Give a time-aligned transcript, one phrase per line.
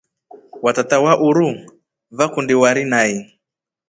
[0.61, 1.55] Watata wa uruu
[2.17, 3.19] vakundi warii naqi.